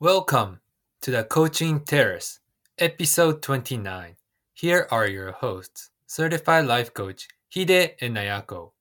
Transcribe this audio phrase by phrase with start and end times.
[0.00, 0.58] Welcome
[1.02, 2.40] to the Coaching Terrace,
[2.80, 4.16] episode 29.
[4.52, 8.72] Here are your hosts, certified life coach Hide and Nayako.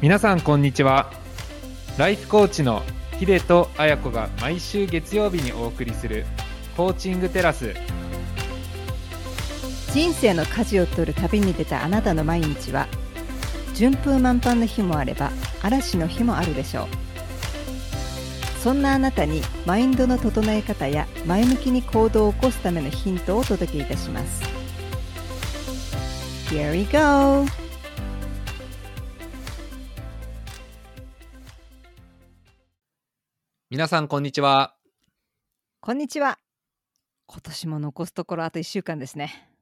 [0.00, 1.12] 皆さんこんにちは
[1.98, 2.82] ライフコーチの
[3.18, 6.24] ヒデとアヤコが毎週月曜日にお送りする
[6.78, 7.74] コーチングテラス
[9.96, 12.86] 人生の舵を取る旅に出たあなたの毎日は
[13.74, 15.30] 順風満帆の日もあれば
[15.62, 16.86] 嵐の日もあるでしょう。
[18.60, 24.42] そんなあなたにマインドの整え方や前向きに行動を起こすためのヒントをお届けいたします。
[26.54, 27.46] Here we go!
[33.70, 34.76] 皆さんこんにちは。
[35.80, 36.38] こんにちは。
[37.26, 39.55] 今年も残すところあと1週間ですね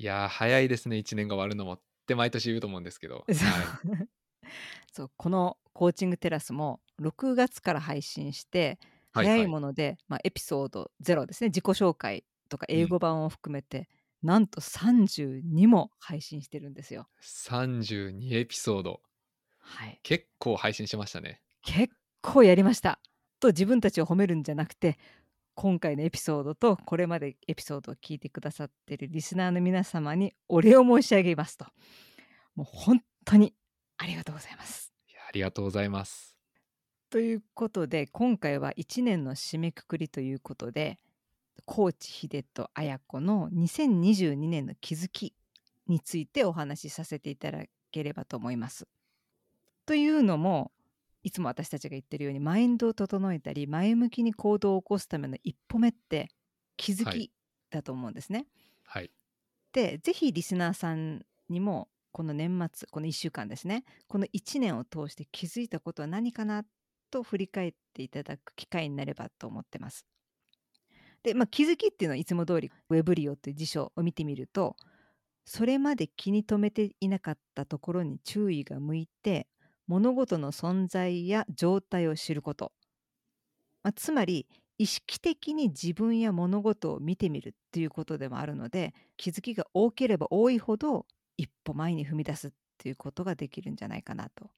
[0.00, 4.08] いやー早いですね1年が終わるのもって毎年言うと思うんですけど、 はい、
[4.90, 8.78] そうこのコーチングテラスも6月から配信して
[9.12, 11.48] はい早いもので、まあ、エピソード0ですね。
[11.48, 13.90] 自己紹介とか英語版を含めて、
[14.22, 17.06] なんと32も配信してるんですよ。
[17.22, 19.02] 32エピソード。
[19.58, 21.42] はい、結構配信しましたね。
[21.62, 23.00] 結構やりました。
[23.40, 24.98] と自分たちを褒めるんじゃなくて
[25.62, 31.66] 今回のエピソードとこれまでエピソードを聞いてくださってるリスナーの皆様にお礼を申し上げますと
[32.54, 33.52] もう本当に
[33.98, 34.90] ありがとうございます。
[35.28, 36.34] ありがとうございます
[37.10, 40.98] ということで今回は1年の締めくくりということで
[41.66, 45.34] コーチ秀と綾子の2022年の気づき
[45.86, 48.88] についてお話しさせていただければと思います。
[49.84, 50.72] というのも
[51.22, 56.28] いつも私たちが言ってるようにマインドを整えたり前向きに行動を起こすための一歩目って
[56.76, 57.30] 気づはいき
[57.70, 58.46] だと思うんですね。
[58.84, 59.10] はい
[59.72, 66.64] でぜひリスナーさんにもこの年末この1週間ですねこの1年を通して気づいたことは何かな
[67.10, 70.06] と振り返っていただく機会になればと思ってます。
[71.22, 74.76] で、まあ、気づきっていうのはいつも通りウェブリオという辞書を見てみると
[75.44, 79.48] それまで気に留めていなかったところに注意が向いて
[79.90, 82.70] 物事の存在や状態を知ること、
[83.82, 84.46] まあ、つまり
[84.78, 91.06] 意識的に自分や物事を見てみるっていうことでもあるので気づきが多ければ多いほど
[91.36, 94.48] 一歩前に踏み出すっていうことができるんじゃないかなと。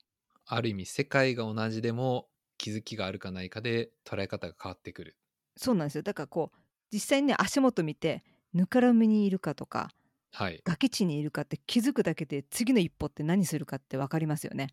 [0.45, 2.29] ある意味世界が同じでも
[2.59, 5.17] 気づきがあるかないかで捉え方が変わってくる
[5.57, 6.59] そうなんですよだからこう
[6.93, 8.23] 実際にね足元見て
[8.53, 9.89] ぬかるみにいるかとか
[10.33, 14.69] はい崖地にいるかって気づくだけで次の一歩って何するかって分かりますよね。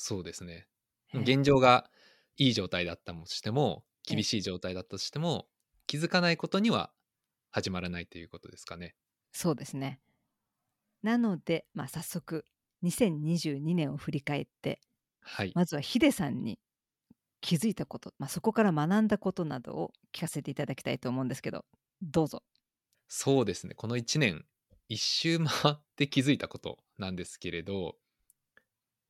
[0.00, 0.66] そうですね
[1.14, 1.90] ええ現状が
[2.38, 5.48] いい状態だったとしてもええ厳しい状態だったとしても
[5.86, 6.92] 気づかないことには
[7.50, 8.94] 始まらないということですかね。
[9.32, 10.00] そうですね。
[11.02, 12.44] なので、まあ、早速
[12.82, 14.80] 2022年を振り返って
[15.20, 16.60] はい、まずはヒデさんに
[17.42, 21.66] 気づいたこと、まあ、そこから学んだことなどを聞かせていただきたいと思うんですけど
[22.02, 22.44] どうぞ。
[23.08, 24.44] そうですねこの1年
[24.88, 27.96] 一周回って気づいたことなんですけれど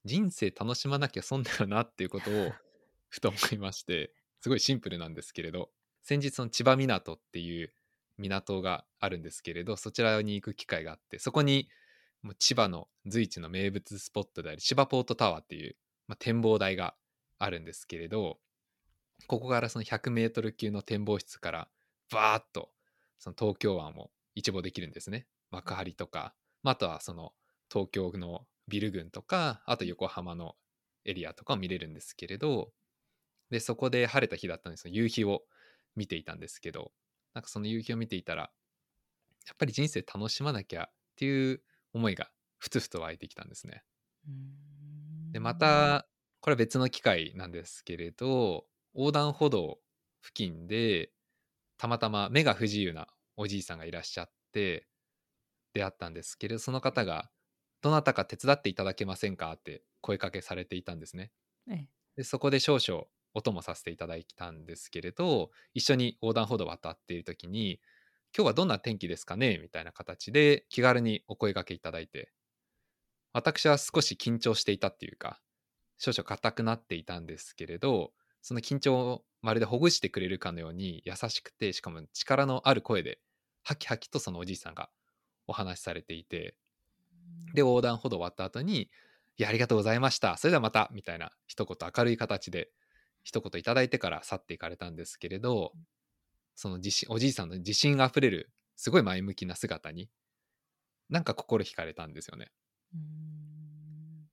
[0.05, 2.53] 人生楽しまなきゃ損だよなっていうことを
[3.09, 5.71] ふと思いましてすごいシンプルなんですけれど
[6.03, 7.73] 先日の千葉港っていう
[8.19, 11.69] 港があるんですけれどそちらに行く機会があってそこに
[12.23, 15.77] もう千葉の随一の名物スポットである千葉ポートタワーっていう、
[16.09, 16.95] まあ、展望台が
[17.39, 18.41] あるんですけれど
[19.27, 21.69] ここからその100メートル級の展望室から
[22.11, 22.71] バーッと
[23.19, 25.27] その東京湾を一望できるんですね。
[25.51, 27.33] 幕張とか、まあ、あとはその
[27.71, 30.57] 東京のビル群とかあと横浜の
[31.05, 32.73] エリアとかを見れるんですけれど
[33.51, 34.95] でそこで晴れた日だったんですよ。
[34.95, 35.45] 夕日を
[35.97, 36.93] 見ていたんですけど
[37.35, 38.53] なんかその夕日を見ていたら
[39.47, 41.63] やっぱり人生楽しまなきゃっていう
[41.93, 43.85] 思いがふつふと湧いてきたんですね。
[45.33, 46.09] でまた
[46.41, 49.81] これは別の機会なんですけれど横断歩道
[50.23, 51.13] 付近で
[51.79, 54.89] たまたま目が不自由なおじいさんがいらっしゃって
[55.75, 57.31] 出会ったんですけれどその方が
[57.83, 61.33] 「どなたか手伝っていただけませんか?」って声かけされていたんですね。
[61.71, 67.81] ええでそこで少々お供させていただいたんですけれど一緒に横断歩道を渡っている時に
[68.37, 72.33] 「今日はどんな天気ですかね?」みたいな形で気軽にお声掛けいただいて
[73.33, 75.43] 私は少し緊張していたっていうか
[75.99, 83.21] 少々硬くなっていたんですけれどその緊張をまるでほぐしてくれるかのように優しくてしかも力のある声で
[83.65, 84.91] ハキハキとそのおじいさんが
[85.47, 86.57] お話しされていて
[87.55, 88.91] で横断歩道終わった後に
[89.37, 90.37] 「いやありがとうございました。
[90.37, 92.71] それではまた」みたいな一言明るい形で
[93.23, 95.73] 一言いただいてから去っていかれたんですけれど
[96.55, 100.09] その自信おじいさんの自信あふれるすごい前向きな姿に
[101.09, 102.53] なんか心惹かれたんですよね。
[102.95, 103.29] うん。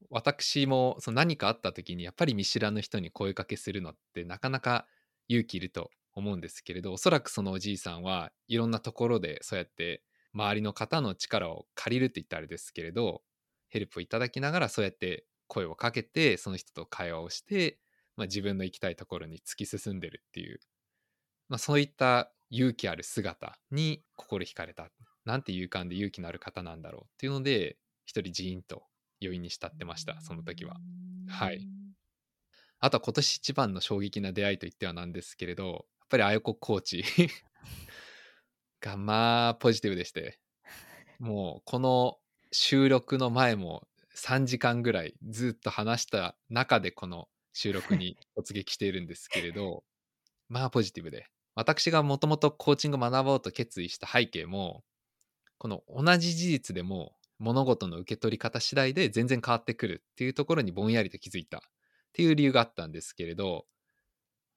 [0.10, 4.88] 私もその何かあった時にやっぱり見知らぬ人に声かけするのってなかなか
[5.28, 10.04] 勇気いると思うんですけれどおそらくそのおじいさんはいろんなところでそうやって
[10.36, 13.22] 周りの方の力を借りるって言ったらあれですけれど
[13.70, 17.80] ヘルプをいただきながらそうやって声をかけてその人と会話をして、
[18.18, 20.60] まあ、自分の行きたいところに突き進んでるっていう、
[21.50, 24.90] まあ、そういった勇気ある姿に心惹かれた
[25.26, 28.84] なんて勇敢で勇気のある方なんだろうっていうので一人ジーンと
[29.22, 30.76] 余韻に浸ってましたその時は。
[31.28, 31.68] はい。
[32.80, 37.04] あとは今年一番の衝撃な出会いといってはなんですけれどやっぱりあやこコーチ
[38.86, 40.40] がまあポジティブでして。
[41.20, 42.18] もうこの
[42.52, 49.84] 収録の前も3時間ぐらいずっと話した中でこの収録に突撃しているんですけれど
[50.50, 51.28] まあポジティブで。
[51.58, 54.84] 私がもともとコーチングを学ぼうと決意した背景も
[55.58, 61.62] この同じ事実でも物事の受け取り方次第で全然変わってくるっていうところにぼんやりと気づいたっ
[62.12, 63.66] ていう理由があったんですけれど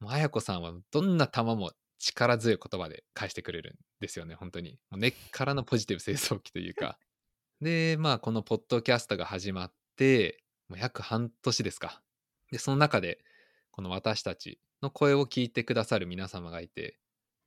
[0.01, 4.79] もう綾子さんはどんな球も力強い言葉で返してくれるんですよね本当に。
[4.91, 6.99] もう根っからのポジティブ清掃機というか。
[7.61, 12.03] でまあこのポッドキャストが始まってもう約半年ですか。
[12.51, 13.25] でその中で
[13.73, 16.99] この私たちの声を聞いてくださる皆様がいて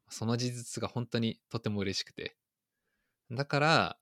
[0.09, 2.35] その事実が本当にとても嬉しくて。
[3.31, 3.97] だから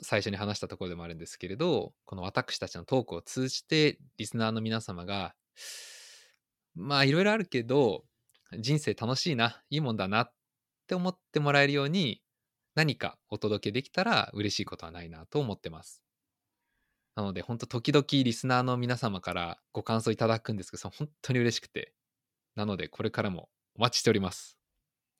[0.00, 5.34] 最初に話したところでもあるんですけれどこの私たちのトークを通じてリスナーの皆様が
[6.74, 8.04] まあいろいろあるけど
[8.58, 10.32] 人生楽しいないいもんだなっ
[10.86, 12.22] て思ってもらえるように
[12.74, 16.02] 何かお届けできたら嬉しいことはないなと思ってます。
[17.16, 21.92] なので本当時々リスナーの皆様からご感想いただくんですけど本当に嬉しくて
[22.56, 24.58] なのでこれからもお待ちしております。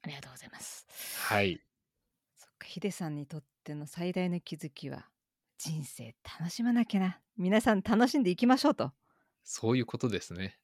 [0.04, 0.86] ありがとうございます。
[1.26, 1.60] はい。
[2.36, 5.08] そっか、ヒデさんにとっての最大の気づきは、
[5.58, 7.20] 人生楽しまなきゃな。
[7.38, 8.92] 皆さん楽しんでいきましょうと。
[9.42, 10.58] そういうことですね。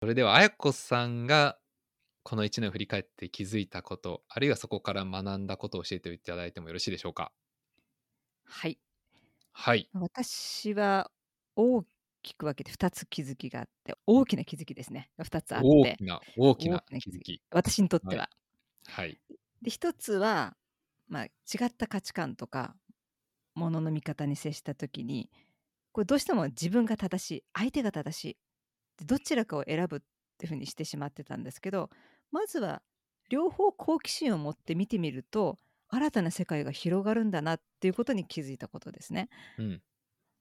[0.00, 1.58] それでは、あやこさんが
[2.24, 7.32] この1年を振り返って気づいたこと、あるいはそこから学んだことを教えていただいてもよろしいでしょうか？
[8.44, 8.78] はい。
[9.52, 9.90] はい。
[9.92, 11.10] 私は
[11.56, 11.82] 大
[12.22, 15.10] きく分けて2つ気づきがあって、大きな気づきですね。
[15.22, 17.42] 2つあって大き、な、大きな気づき。
[17.50, 18.30] 私にとっては。
[18.86, 19.20] はい。
[19.62, 20.56] で、1つは、
[21.08, 21.30] まあ、違
[21.66, 22.76] った価値観とか、
[23.54, 25.30] ものの見方に接した時に、
[25.92, 28.38] これどうしても自分が正しい、相手が正しい、
[28.98, 30.00] でどちらかを選ぶっ
[30.38, 31.90] ていうふうにしてしまってたんですけど、
[32.30, 32.82] まずは
[33.28, 39.28] 両方好奇心を持って見てみると、新たな世界が広がるんだなっていうことに気づいたことですね。
[39.58, 39.82] うん。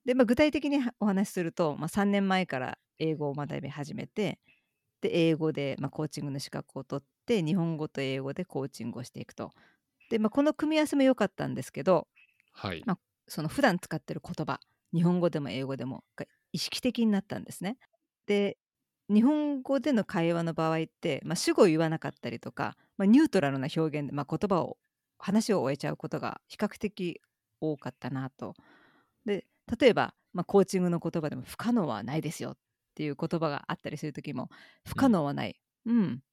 [0.06, 4.40] で、まあ、具体的にはお話しすると、まあ、3年前から英語を学び始めて
[5.02, 9.52] で英語で、まあ、コーチングの資格を取って日本語と英語でコーチングをしていくと。
[10.10, 12.08] で、まあ、この組み合わせも良かったんですけど
[12.52, 12.88] はい。
[12.88, 14.60] まその普段使ってる言葉
[14.94, 17.78] 日本語でも英語でもが意識的になったんですね。
[18.28, 18.58] で
[19.10, 24.78] 日本語での会話の場合って、まあ、主語を言わなかったりとか、まあ、ニュートラルな表現で、まあ、言葉を
[25.18, 27.22] 話を終えちゃうことが比較的
[27.60, 28.56] 多かったなと。
[29.26, 29.46] で
[29.80, 32.58] 例えば、まあ、コーチングの言葉でも「不可能はないですよ」っ
[32.96, 34.50] ていう言葉があったりする時も
[34.86, 36.24] 「不可能はない」うん、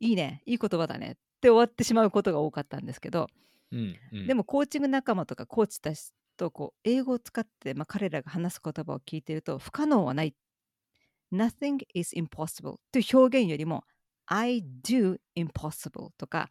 [0.00, 3.28] いいねいい言葉だね」って終わってしまうことが多かったんですけど、
[3.70, 3.96] うん。
[4.12, 10.34] うん、でもコーチング仲間とかコーチたちとこう英語を使って、まあ、彼らが話す言葉を聞いていると不可能はない
[11.32, 13.84] Nothing is impossible という表現よりも
[14.26, 16.48] I do impossible とか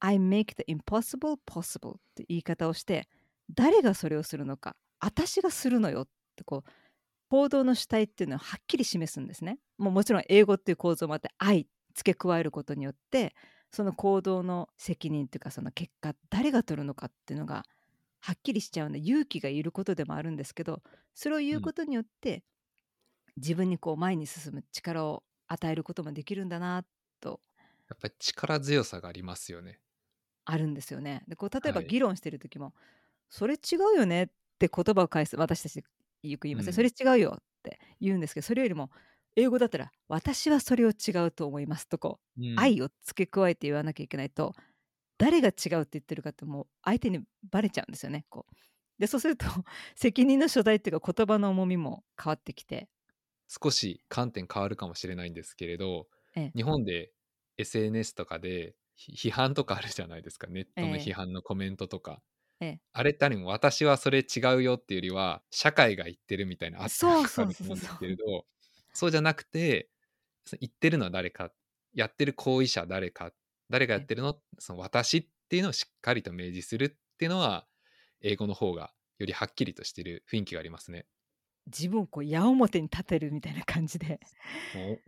[0.00, 3.08] I make the impossible possible って言い方をして
[3.52, 6.70] 誰がそれをするのか私がするのよってこう
[7.30, 9.58] 行動の主体っていうのをはっきり示すんですね。
[9.78, 13.34] もうもちろん英語っていう構造もあって I 付け加えることによって
[13.70, 17.64] その行動の責任というかその結果誰が取るのかっていうのが
[18.20, 20.80] はっきりしちゃうので勇気がいることでもあるんですけど
[21.14, 22.42] それを言うことによって、
[23.36, 26.84] 自分にこう前に進む力を与えることもできるんだな
[27.20, 27.40] と
[27.88, 29.80] やっぱり力強さがありますよね。
[30.44, 31.22] あるんですよね。
[31.28, 32.74] でこう例えばはい議論してる時も、
[33.30, 34.28] それ違うよねっ
[34.60, 35.84] て言葉を返す私たち
[36.22, 38.90] よく言いますね、うんそれ違うよって言うんですけどそれよりも
[39.36, 44.54] 英語だったら私はそれを違うと思いますとこううん愛を付け加えて言わなきゃいけないと
[45.18, 48.26] 誰が違うって言ってるかってもう相手にバレちゃうんですよね。
[48.30, 48.54] こう
[49.00, 49.46] でそうすると
[49.96, 52.88] 責任の所在っていうか言葉の重みも変わってきて
[53.62, 56.54] 少し観点変わるかもしれないんですけれど、ええ。
[56.56, 57.12] 日本で
[57.58, 60.46] SNS とかでひ批判とかあるじゃないですか。
[60.50, 61.10] ネットのええ。
[61.10, 62.22] 批判のコメントとか、
[62.60, 62.80] ええ。
[62.92, 68.46] あれってある意味私はそれ違うよっていうよりは社会が言ってるみたいな圧そう力があると思うんですけれど
[68.92, 69.90] そうじゃなくて
[70.60, 71.52] 言ってるのは誰か
[71.94, 73.32] やってる行為者は誰か
[73.70, 74.42] 誰がやってるの？
[74.58, 77.68] その私っていうのをしっかりと明示するっていうのは
[78.20, 81.06] 英語の方がよりはっきりとしてる雰囲気がありますね。
[81.66, 84.20] 自分をこう矢面に立てるみたいな感じで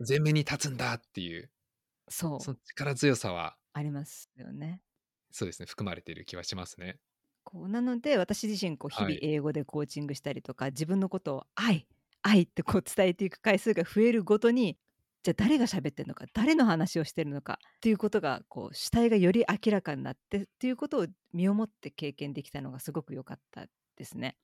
[0.07, 1.49] 前面に立つんだっていう
[2.09, 4.81] そうその力強さはありますよね。
[5.31, 6.97] そうですね含まれている気はしますね。
[7.43, 11.87] こうなので私自身こう日々はい英語でコーチングしたりとか、自分のことを「愛
[12.21, 14.77] 愛」ってこう伝えていく回数が増えるごとに
[15.23, 24.37] じゃあ誰が喋ってるのか誰の話をしてるのかっていうことがこう主体がより明らかになってっていうことを身をもって経験できたのがすごく良かったですね。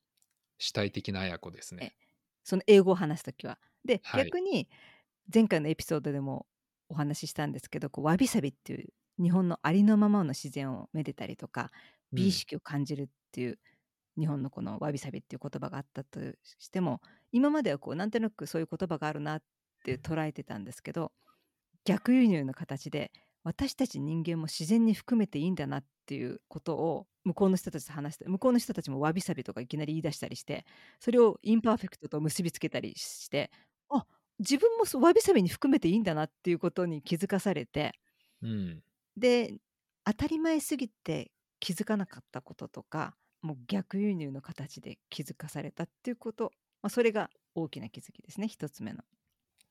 [0.58, 1.96] 主体的な綾子ですね。
[2.44, 3.60] その英語を話す時は。
[3.86, 4.70] で、はい逆に
[5.34, 6.48] 前回のエピソードでも
[6.90, 8.90] お話ししたんですけどこうわびさびっていう
[9.22, 11.72] 日本のありのままの自然をめでたりとか
[12.14, 13.60] 美意識を感じるっていう、
[14.18, 16.20] 日本のこのわびさびっていう言葉があったと
[16.60, 19.44] しても今まではこうなんとなくそういう言葉があるなっ
[19.84, 21.12] て捉えてたんですけど
[21.86, 23.12] 逆輸入の形で
[23.44, 30.66] 私たち人間も自然に含めていいんだなっていうことを向こうの人たちと話して向こうの人たちもわびさびとかいきなり言い出したりして
[31.00, 33.52] それを imperfect と結びつけたりして
[33.90, 34.06] あ
[34.40, 37.94] 自分もそうわびさびに含めていいんだなっていうことに気づかされて
[38.44, 38.80] うん、
[39.18, 39.56] で
[40.06, 49.00] 当たり前すぎて気づかなかったこととかもう逆輸入の形で気づかされたっていうこと、まあ、それが大きな気づきですね一つ目の。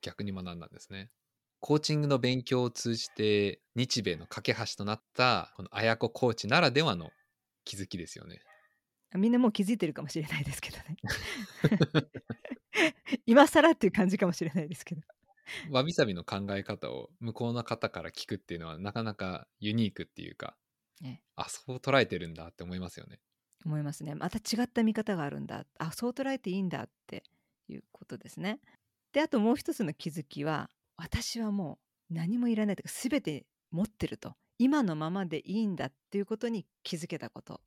[0.01, 1.09] 逆に学んだんですね。
[1.65, 7.11] コーチングの勉強を通じて日米の架け橋となったこの綾子コーチならではの
[7.63, 8.41] 気づきですよね。
[9.15, 10.97] みんなもう気づいてるかもしれないですけどね。
[13.25, 15.03] 今更っていう感じかもしれないですけど。
[15.71, 20.57] わびさびの考え方を向こうの方から聞くっていうのはなかなかユニークっていうか、
[21.01, 23.21] ええあそう捉えてるんだって思いますよね。
[23.65, 24.15] 思いますね。
[24.15, 25.65] また違った見方があるんだ。
[25.79, 27.23] あそう捉えていいんだって
[27.69, 28.59] いうことですね。
[29.13, 34.35] であともう一つの気づきは私はもう何もいらないというか全て持ってると。
[34.59, 37.61] 今のままでいいんだっていうことに気づけたこと。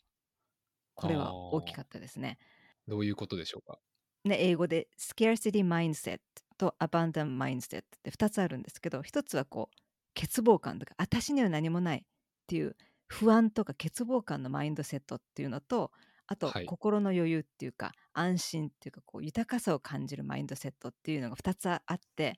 [0.95, 2.38] これは大きかったですね。
[2.87, 3.78] どういうことでしょうか？
[4.25, 6.21] ね英語で scarcity mindset
[6.56, 12.02] と abundant mindset って2つあるんですけど一つはこう欠乏感とか私には何もないっ
[12.47, 12.76] ていう
[13.09, 15.90] 不安とか欠乏感のマインドセットっていうのと
[16.28, 16.66] あとはい。
[16.66, 22.35] 心の余裕っていうか、安心っていうかこう豊かさを感じるマインドセットっていうのが2つあって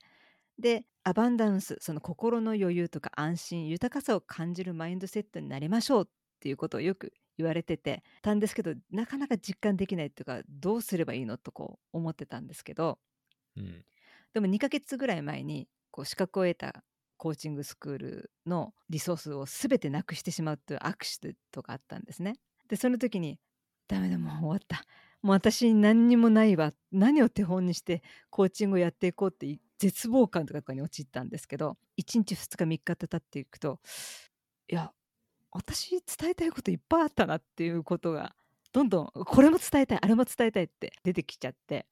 [0.59, 6.09] でアバンダンスその心の余裕とか安心豊かさを感じるマインドセットになりましょうっ
[6.41, 12.99] ていうことをよく言われててたんですけどなかなか実感できないっていうかどうすればいいのとこう思ってたんですけど
[13.55, 13.85] うん。
[14.33, 16.83] でも2ヶ月ぐらい前にこう資格を得た
[17.17, 22.35] コーチングスクールのリソースを全てなくしてしまうというアクシデントがあったんですね。
[22.69, 23.39] でその時に
[23.87, 24.85] ダメだもう終わった
[25.21, 33.79] もう私に何にもないわ何を手本にしてコーチングをやっていこうってい絶望感とかに陥ったんですけど1日2日3日って経っていくと
[34.69, 34.91] いや
[35.51, 38.35] 私伝えたいこといっぱいあったなっていうことが
[38.71, 41.87] どんどんこれも伝えたいあれも伝えたいって出てきちゃって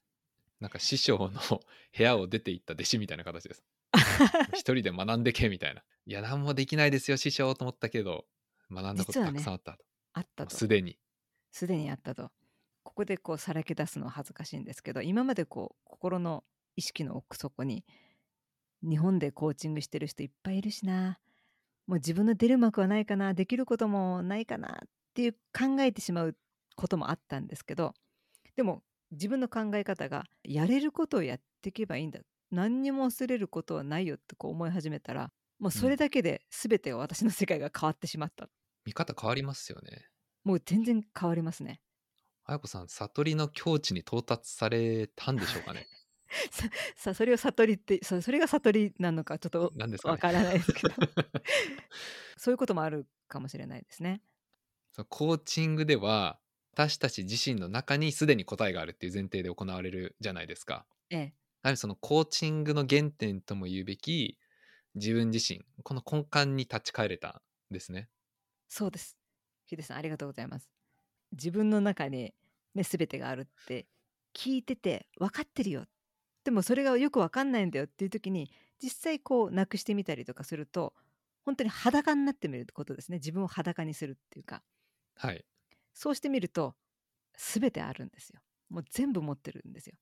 [0.59, 1.31] なんか師匠の
[1.97, 3.63] 部屋を出て行った弟子みたいな形です。
[4.53, 5.83] 一人で学んでけみたいな。
[6.05, 8.25] いや、何もできないですよ、師匠と思ったけど、
[8.71, 9.85] 学んだことたくさんあったと。
[10.13, 10.97] あったとすでに。
[11.51, 12.31] すでにあったと
[12.83, 16.43] ここでこうさらけ出すのは恥ずかしいんですけど今までこう心の
[16.77, 17.83] 意識の奥底に
[18.81, 21.19] 日本でコーチングしてる人いっぱいいるしな。
[21.87, 23.33] もう自分の出る幕はないかな。
[23.33, 26.37] できることもないかなっていう考えてしまう
[26.75, 27.93] こともあったんですけど
[28.55, 32.19] でも自分の考え方がやれることをやっていけばいいんだ。
[32.51, 38.47] 何にも恐れることはないよってこう思い始めたらもうそれだけで全てが私の世界が変わってしまった、
[38.85, 40.07] 見方変わりますよね。
[40.43, 41.81] もう全然変わりますね。
[42.45, 45.87] 綾子さん、悟りの境地に到達されたんでしょうかね。
[46.51, 50.11] ささそれを悟りってそそれが悟りなのかちょっと何ですかね。
[50.11, 50.95] わからないですけど
[52.37, 54.21] そういうこともあるかもしれないですね。
[54.91, 56.39] そのコーチングでは、
[56.73, 60.85] 私たち自身の中にすでに答えがあるっていう前提で行われるじゃないですか。
[61.09, 61.31] ええ、や
[61.63, 64.37] はりそのコーチングの原点とも言うべき
[64.93, 67.41] 自分自身この根幹に立ち返れた
[67.71, 68.09] んですね。
[68.69, 69.17] そうです。
[69.65, 70.69] ヒデさんありがとうございます。
[71.31, 72.35] 自分の中に
[72.75, 73.87] ね全てがあるって
[74.35, 75.85] 聞いてて分かってるよ。
[76.47, 78.49] でもそれがよく分かんないんだよっていう時に
[78.81, 80.93] 実際こうなくしてみたりとかすると
[81.43, 84.63] 本当に裸になってみるってことですね自分を裸にするっていうか
[85.17, 85.43] はい。
[85.93, 86.75] そうしてみると
[87.37, 88.39] 全てあるんですよ
[88.69, 89.97] もう全部持ってるんですよ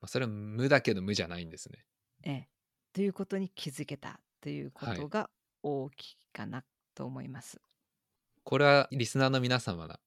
[0.00, 1.84] まあ、それは無だけど無じゃないんですね。
[2.24, 2.48] ええ、
[2.92, 5.30] ということに気づけたということが
[5.62, 6.64] 大きいかな
[6.96, 7.60] と思います。
[8.42, 10.00] これはリスナーの皆様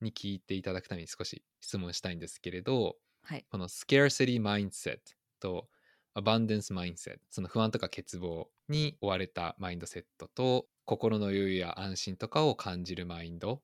[0.00, 4.98] に聞いていただくために少し質問したいんですけれど、はい、この scarcity mindset
[5.40, 5.68] と
[6.16, 13.62] abundance mindset その不安とか欠乏に追われたマインドセットと心の余裕や安心とかを感じるマインド。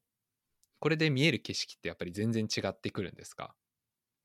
[0.81, 3.57] これで見える景色ってやっぱり全然違ってくるんですか？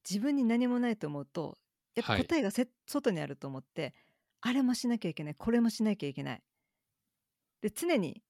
[0.09, 1.57] 自分に何もないと思うと
[1.95, 2.27] やっぱはい。
[2.27, 3.95] 答えがせ、外にあると思って
[4.41, 6.43] あれもしなきゃいけないこれもしなきゃいけない。
[7.61, 8.21] で常に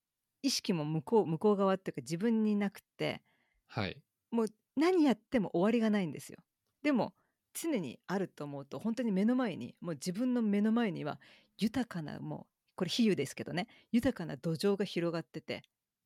[0.44, 3.22] 意識も向こう向こう側っていうか自分になくって
[3.68, 4.02] はい。
[4.32, 4.46] もう
[4.76, 6.40] 何やっても終わりがないんですよ
[6.84, 7.14] でも
[7.54, 11.20] 常にあると思うと本当に目の前にもう自分の目の前には
[11.58, 15.64] 豊かなもうこれ比喩ですけどね豊かな土壌が広がってて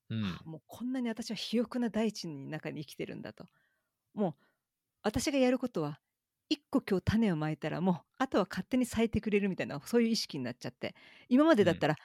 [0.10, 0.42] うんあ。
[0.46, 3.48] もうこんなに私は肥沃な大地の中に生きてるんだと
[4.14, 4.36] もう
[5.04, 6.00] 私がやることは
[6.50, 10.96] 一個今日種をまいたらもうあとは勝手に咲いてくれるみたいなそういう意識になっちゃって
[11.30, 11.96] 今までだったら、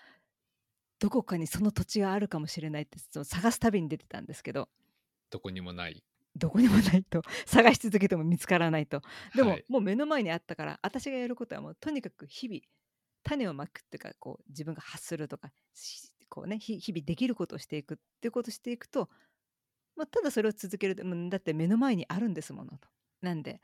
[1.01, 4.69] どこかにその土地があるかもしれないって探す旅に出てたんですけど
[5.31, 6.05] どこにもない。
[6.37, 9.03] どこにもないと 探し続けても見つからないと。
[9.35, 9.65] でも、はい。
[9.69, 12.61] もう目の前にあったから私がやることはもうとにかく日々
[13.23, 19.11] 種をまくっていうかこう自分が発するとかしこうねひ日々できることをしていくっていうことをしていくと、
[19.97, 22.89] まあ、ただそれを続けるうんだって目の前にあるんですものと。
[23.21, 23.61] なんで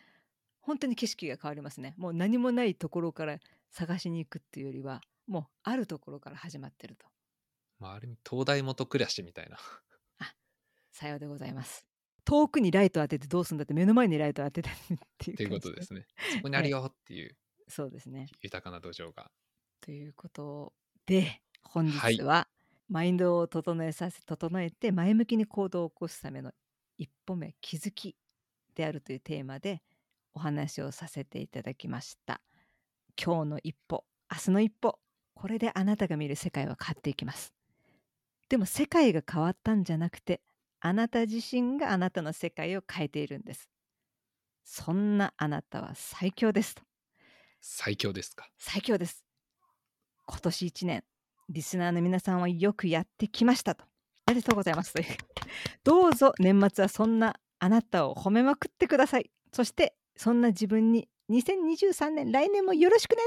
[0.61, 1.95] 本当に景色が変わりますね。
[1.97, 3.39] もう何もないところから
[3.71, 7.07] 探しに行くっていうよりはもうあるところから始まってると。
[7.79, 9.59] まあ、ある意味、東大元暮らしみたいな。
[10.93, 11.88] さようでございます
[12.29, 14.73] 遠くにライト当ててどうすんだって目の前にライト当ててっ
[15.17, 16.07] ていうということですね。
[16.37, 17.35] そこにあるよっていう。
[17.69, 18.27] そうですね。
[18.43, 19.31] 豊かな土壌が。
[19.81, 20.75] ということ
[21.07, 22.17] で本はい。
[22.17, 22.47] 日は
[22.91, 26.53] マインドを整えさせ整えて前向きに行動を起こすための
[26.99, 28.15] 一歩目気づき
[28.75, 29.83] であるというテーマで
[30.35, 32.43] お話をさせていただきました。
[33.19, 34.99] 今日の一歩明日の一歩
[35.33, 37.55] これであなたが見る世界は変わっていきます。
[38.51, 40.43] でも世界が変わったんじゃなくて
[40.81, 43.69] あなた自身があなたの世界を変えているんです。
[44.65, 46.83] そんなあなたは最強ですと。
[47.61, 48.49] 最強ですか。
[48.59, 49.25] 最強です。
[50.27, 51.05] 今年1年
[51.49, 53.85] リスナーの皆さんはよくやってきましたと。
[54.27, 55.07] ありがとうございますという。
[55.83, 59.31] どうぞ年末はそんなあなたを褒めまくってください。
[59.53, 63.23] そしてそんな自分に2023年来年もよろしくね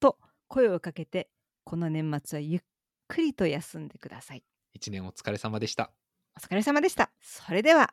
[0.00, 1.30] と声をかけて
[1.64, 2.60] この年末はゆっ
[3.08, 4.44] くりと休んでください。
[4.74, 5.92] 一年お疲れ様でした。
[6.36, 7.10] お疲れ様でした。
[7.20, 7.92] それでは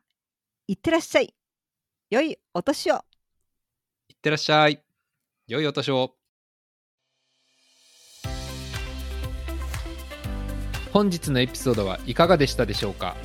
[0.68, 1.34] いってらっしゃい。
[2.10, 2.96] 良いお年を。
[4.10, 4.82] いってらっしゃい。
[5.48, 6.16] 良いお年を。
[10.92, 13.16] 本日のエピソードはいかがでしたでしょうか？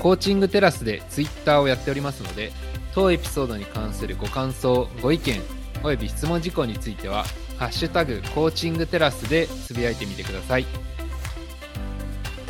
[0.00, 2.50] コーチングテラスでツイッターをやっておりますので
[2.94, 5.40] 当エピソードに関するご感想ご意見
[5.84, 7.24] および質問事項については
[7.58, 10.66] 「ハッシュタグコーチングテラス」でつぶやいてみてください。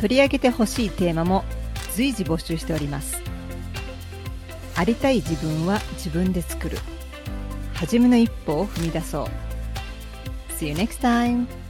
[0.03, 1.45] 取り上げてほしいテーマも
[1.93, 3.21] 随時募集しております。
[4.75, 6.77] ありたい自分は自分で作る。
[7.73, 9.27] 初めの一歩を踏み出そう。
[10.59, 11.62] See you next time!